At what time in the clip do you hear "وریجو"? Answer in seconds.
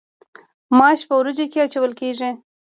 1.19-1.45